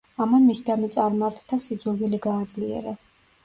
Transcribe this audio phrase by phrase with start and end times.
[0.25, 2.99] ამან მისდამი წარმართთა სიძულვილი გააძლიერა.